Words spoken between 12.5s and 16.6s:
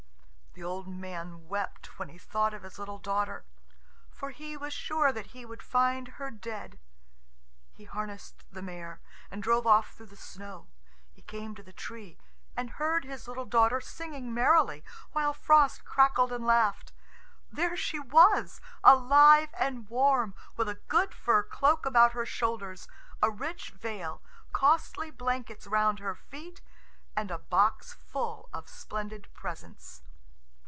and heard his little daughter singing merrily, while Frost crackled and